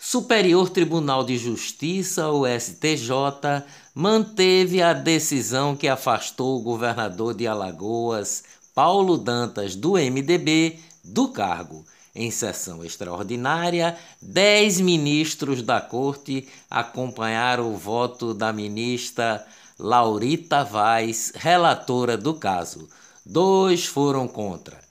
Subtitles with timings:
[0.00, 3.62] Superior Tribunal de Justiça, o STJ,
[3.94, 8.42] manteve a decisão que afastou o governador de Alagoas,
[8.74, 11.84] Paulo Dantas, do MDB, do cargo.
[12.14, 19.44] Em sessão extraordinária, dez ministros da corte acompanharam o voto da ministra
[19.78, 22.88] Laurita Vaz, relatora do caso.
[23.26, 24.84] Dois foram contra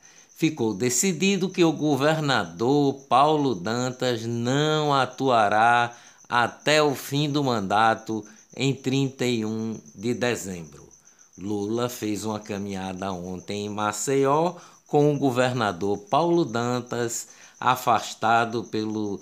[0.43, 5.95] ficou decidido que o governador Paulo Dantas não atuará
[6.27, 8.21] até o fim do mandato
[8.53, 10.89] em 31 de dezembro.
[11.37, 14.55] Lula fez uma caminhada ontem em Maceió
[14.93, 19.19] com o governador Paulo Dantas afastado pelo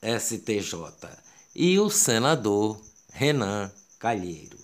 [0.00, 1.08] STJ
[1.52, 2.80] e o senador
[3.12, 4.56] Renan Calheiro.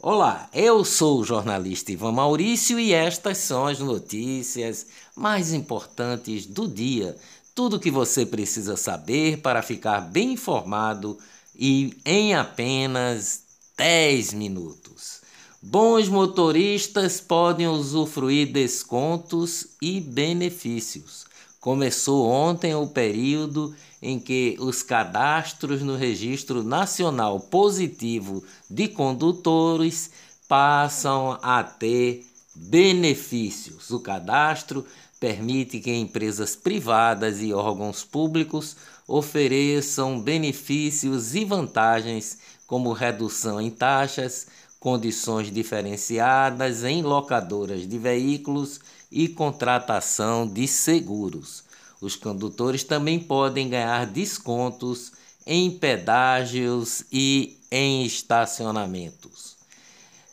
[0.00, 6.68] Olá, eu sou o jornalista Ivan Maurício e estas são as notícias mais importantes do
[6.68, 7.16] dia.
[7.52, 11.18] Tudo o que você precisa saber para ficar bem informado
[11.56, 13.42] e em apenas
[13.76, 15.21] 10 minutos.
[15.64, 21.24] Bons motoristas podem usufruir descontos e benefícios.
[21.60, 23.72] Começou ontem o período
[24.02, 30.10] em que os cadastros no Registro Nacional Positivo de Condutores
[30.48, 33.92] passam a ter benefícios.
[33.92, 34.84] O cadastro
[35.20, 44.48] permite que empresas privadas e órgãos públicos ofereçam benefícios e vantagens como redução em taxas,
[44.82, 48.80] condições diferenciadas em locadoras de veículos
[49.12, 51.62] e contratação de seguros.
[52.00, 55.12] Os condutores também podem ganhar descontos
[55.46, 59.54] em pedágios e em estacionamentos.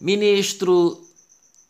[0.02, 1.00] Ministro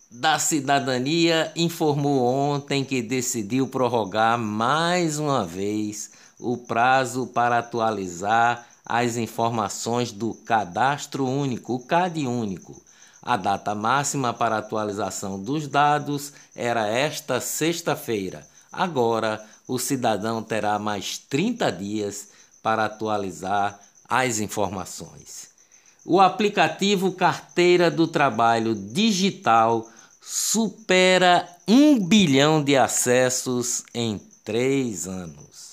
[0.09, 9.17] da Cidadania informou ontem que decidiu prorrogar mais uma vez o prazo para atualizar as
[9.17, 12.81] informações do Cadastro Único, o CAD Único.
[13.21, 18.47] A data máxima para atualização dos dados era esta sexta-feira.
[18.71, 22.29] Agora, o cidadão terá mais 30 dias
[22.63, 25.49] para atualizar as informações.
[26.03, 29.87] O aplicativo Carteira do Trabalho Digital
[30.19, 35.68] supera um bilhão de acessos em três anos.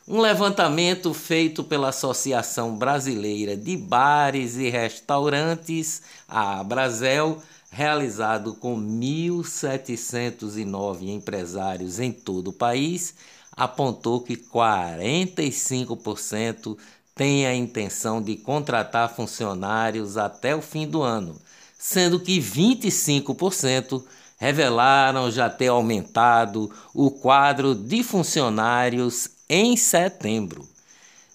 [0.07, 7.41] Um levantamento feito pela Associação Brasileira de Bares e Restaurantes, a Abrazel,
[7.71, 13.15] realizado com 1.709 empresários em todo o país,
[13.51, 16.77] apontou que 45%
[17.15, 21.35] têm a intenção de contratar funcionários até o fim do ano,
[21.79, 24.03] sendo que 25%
[24.37, 30.67] revelaram já ter aumentado o quadro de funcionários em setembro.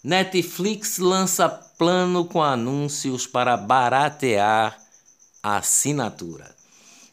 [0.02, 4.78] Netflix lança plano com anúncios para baratear
[5.42, 6.54] a assinatura.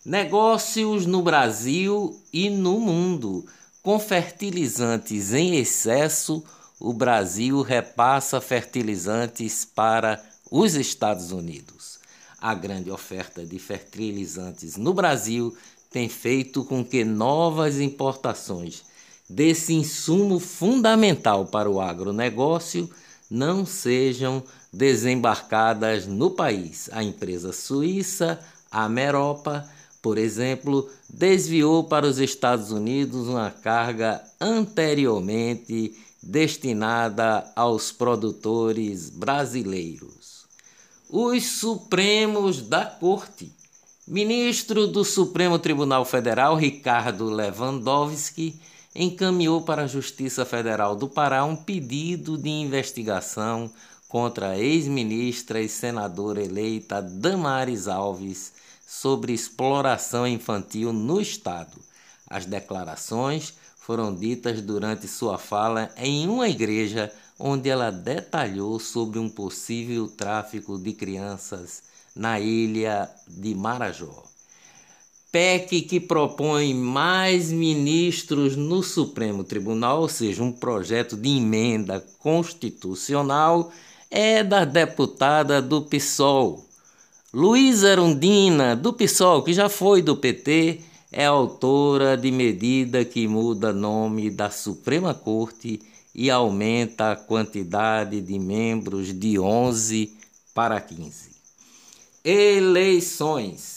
[0.06, 3.46] Negócios no Brasil e no mundo.
[3.84, 6.44] Com fertilizantes em excesso,
[6.80, 12.00] o Brasil repassa fertilizantes para os Estados Unidos.
[12.40, 15.56] A grande oferta de fertilizantes no Brasil
[15.90, 18.84] tem feito com que novas importações
[19.30, 22.90] desse insumo fundamental para o agronegócio
[23.30, 24.42] não sejam
[24.72, 26.90] desembarcadas no país.
[26.94, 28.40] A empresa suíça,
[28.72, 29.68] a Meropa,
[30.02, 40.46] por exemplo, desviou para os Estados Unidos uma carga anteriormente destinada aos produtores brasileiros.
[41.10, 43.52] Os Supremos da Corte.
[44.08, 48.58] Ministro do Supremo Tribunal Federal Ricardo Lewandowski
[48.98, 53.72] encaminhou para a Justiça Federal do Pará um pedido de investigação
[54.08, 58.54] contra a ex-ministra e senadora eleita Damares Alves
[58.88, 61.78] sobre exploração infantil no Estado.
[62.28, 69.30] As declarações foram ditas durante sua fala em uma igreja onde ela detalhou sobre um
[69.30, 71.84] possível tráfico de crianças
[72.16, 74.24] na ilha de Marajó.
[75.32, 83.72] PEC que propõe mais ministros no Supremo Tribunal, ou seja, um projeto de emenda constitucional,
[84.10, 86.66] é da deputada do PSOL.
[87.34, 90.82] Luísa Arundina, do PSOL, que já foi do PT,
[91.12, 95.80] é autora de medida que muda nome da Suprema Corte
[96.16, 100.18] e aumenta a quantidade de membros de 11
[100.54, 101.30] para 15.
[102.24, 103.77] Eleições.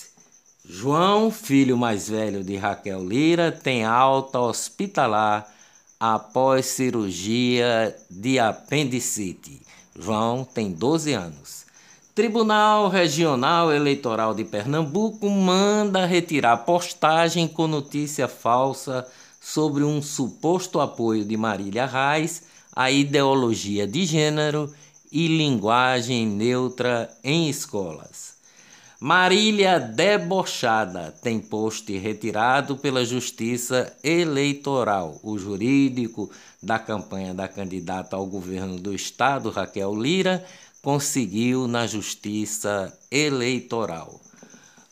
[0.64, 5.50] João, filho mais velho de Raquel Lira, tem alta hospitalar
[5.98, 9.62] após cirurgia de apendicite.
[9.98, 11.66] João tem 12 anos.
[12.14, 19.06] Tribunal Regional Eleitoral de Pernambuco manda retirar postagem com notícia falsa
[19.40, 22.42] sobre um suposto apoio de Marília Reis
[22.76, 24.72] à ideologia de gênero
[25.10, 28.39] e linguagem neutra em escolas.
[29.02, 35.18] Marília debochada tem post retirado pela Justiça Eleitoral.
[35.22, 36.30] O jurídico
[36.62, 40.44] da campanha da candidata ao governo do estado, Raquel Lira,
[40.82, 44.20] conseguiu na Justiça Eleitoral.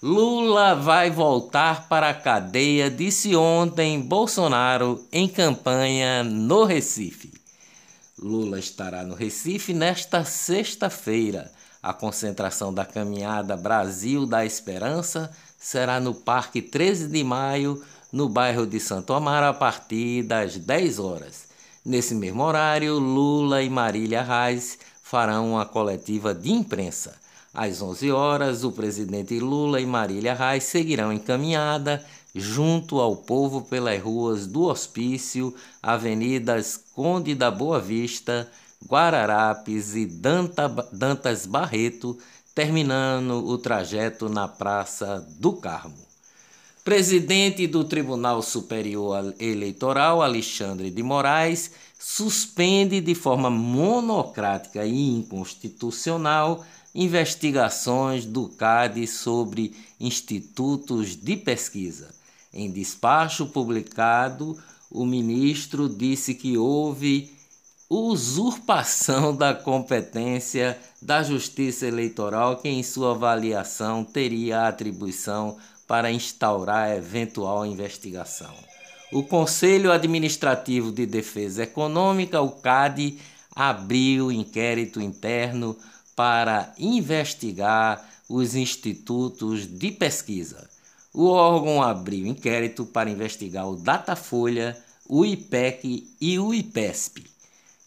[0.03, 7.31] Lula vai voltar para a cadeia, disse ontem Bolsonaro em campanha no Recife.
[8.19, 16.15] Lula estará no Recife nesta sexta-feira a concentração da caminhada Brasil da Esperança será no
[16.15, 17.83] Parque 13 de Maio,
[18.13, 21.49] no bairro de Santo Amaro, a partir das 10 horas.
[21.85, 27.15] Nesse mesmo horário, Lula e Marília Reis farão uma coletiva de imprensa.
[27.55, 32.05] Às 11 horas, o presidente Lula e Marília Reis seguirão em caminhada
[32.35, 38.49] junto ao povo pelas ruas do Hospício, avenidas Conde da Boa Vista,
[38.87, 42.19] Guararapes e Danta, Dantas Barreto,
[42.55, 46.09] terminando o trajeto na Praça do Carmo.
[46.85, 56.65] Presidente do Tribunal Superior Eleitoral, Alexandre de Moraes, suspende de forma monocrática e inconstitucional
[56.95, 62.09] investigações do CAD sobre institutos de pesquisa.
[62.53, 64.57] Em despacho publicado,
[64.91, 67.38] o ministro disse que houve
[67.89, 76.91] usurpação da competência da Justiça Eleitoral, que em sua avaliação teria a atribuição para instaurar
[76.91, 78.53] eventual investigação.
[79.11, 83.17] O Conselho Administrativo de Defesa Econômica, o CAD,
[83.55, 85.75] abriu inquérito interno
[86.15, 90.69] para investigar os institutos de pesquisa.
[91.15, 94.77] O órgão abriu inquérito para investigar o Datafolha,
[95.09, 97.38] o IPEC e o IPESP.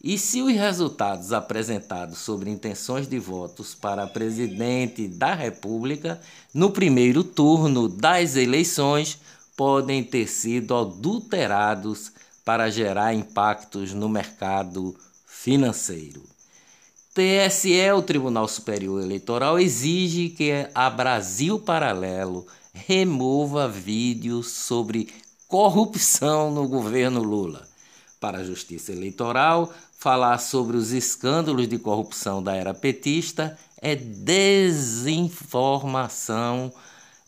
[0.04, 6.20] E se os resultados apresentados sobre intenções de votos para presidente da República
[6.52, 9.20] no primeiro turno das eleições
[9.56, 12.12] podem ter sido adulterados
[12.44, 14.96] para gerar impactos no mercado
[15.28, 16.24] financeiro.
[17.14, 25.10] TSE, o Tribunal Superior Eleitoral, exige que a Brasil Paralelo remova vídeos sobre
[25.48, 27.71] corrupção no governo Lula.
[28.22, 36.72] Para a Justiça Eleitoral, falar sobre os escândalos de corrupção da era petista é desinformação,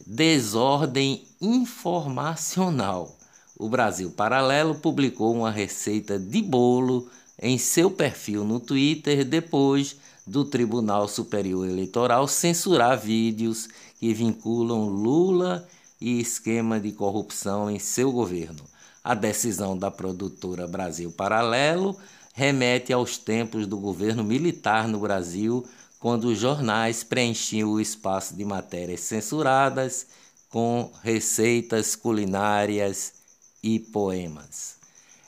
[0.05, 3.17] desordem informacional.
[3.57, 7.09] O Brasil Paralelo publicou uma receita de bolo
[7.41, 9.95] em seu perfil no Twitter depois
[10.27, 13.67] do Tribunal Superior Eleitoral censurar vídeos
[13.99, 15.67] que vinculam Lula
[15.99, 18.63] e esquema de corrupção em seu governo.
[19.03, 21.97] A decisão da produtora Brasil Paralelo
[22.33, 25.67] remete aos tempos do governo militar no Brasil,
[25.99, 30.07] quando os jornais preenchiam o espaço de matérias censuradas
[30.49, 33.13] com receitas culinárias
[33.61, 34.75] e poemas.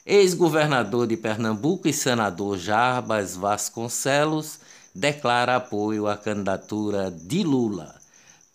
[0.05, 4.59] Ex-governador de Pernambuco e senador Jarbas Vasconcelos
[4.93, 8.04] declara apoio à candidatura de Lula.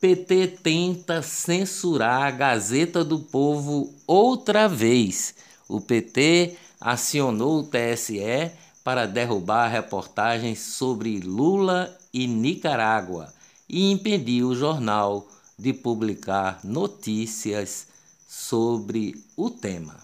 [0.01, 5.35] PT tenta censurar a Gazeta do Povo outra vez.
[5.69, 8.51] O PT acionou o TSE
[8.83, 13.31] para derrubar reportagens sobre Lula e Nicarágua
[13.69, 15.29] e impediu o jornal
[15.59, 17.87] de publicar notícias
[18.27, 19.97] sobre o tema.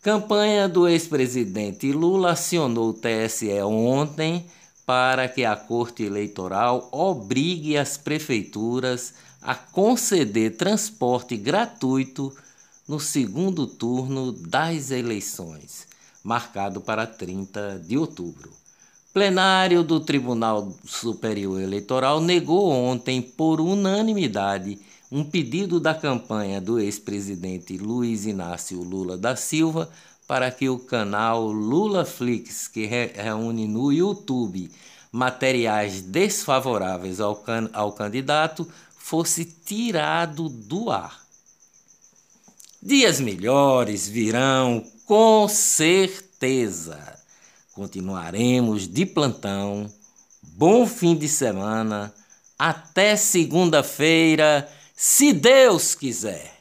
[0.00, 4.46] Campanha do ex-presidente Lula acionou o TSE ontem
[4.90, 12.34] para que a Corte Eleitoral obrigue as prefeituras a conceder transporte gratuito
[12.88, 15.86] no segundo turno das eleições,
[16.24, 18.50] marcado para 30 de outubro.
[19.14, 24.76] Plenário do Tribunal Superior Eleitoral negou ontem, por unanimidade,
[25.08, 29.88] um pedido da campanha do ex-presidente Luiz Inácio Lula da Silva
[30.30, 34.70] para que o canal Lula Flix, que reúne no YouTube
[35.10, 38.64] materiais desfavoráveis ao, can ao candidato,
[38.96, 41.20] fosse tirado do ar.
[42.80, 47.18] Dias melhores virão, com certeza.
[47.72, 49.92] Continuaremos de plantão.
[50.40, 52.14] Bom fim de semana.
[52.56, 56.59] Até segunda-feira, se Deus quiser.